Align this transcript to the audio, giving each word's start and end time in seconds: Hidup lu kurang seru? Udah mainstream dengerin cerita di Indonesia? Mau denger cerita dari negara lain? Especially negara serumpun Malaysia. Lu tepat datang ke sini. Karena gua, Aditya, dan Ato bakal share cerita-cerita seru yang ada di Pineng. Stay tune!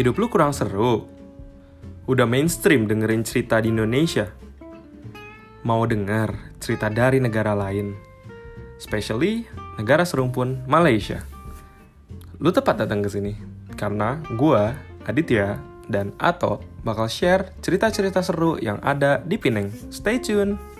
Hidup 0.00 0.16
lu 0.16 0.32
kurang 0.32 0.56
seru? 0.56 1.04
Udah 2.08 2.24
mainstream 2.24 2.88
dengerin 2.88 3.20
cerita 3.20 3.60
di 3.60 3.68
Indonesia? 3.68 4.32
Mau 5.68 5.84
denger 5.84 6.56
cerita 6.56 6.88
dari 6.88 7.20
negara 7.20 7.52
lain? 7.52 7.92
Especially 8.80 9.44
negara 9.76 10.08
serumpun 10.08 10.64
Malaysia. 10.64 11.20
Lu 12.40 12.48
tepat 12.48 12.80
datang 12.80 13.04
ke 13.04 13.12
sini. 13.12 13.36
Karena 13.76 14.16
gua, 14.40 14.72
Aditya, 15.04 15.60
dan 15.84 16.16
Ato 16.16 16.64
bakal 16.80 17.04
share 17.04 17.52
cerita-cerita 17.60 18.24
seru 18.24 18.56
yang 18.56 18.80
ada 18.80 19.20
di 19.20 19.36
Pineng. 19.36 19.68
Stay 19.92 20.16
tune! 20.16 20.79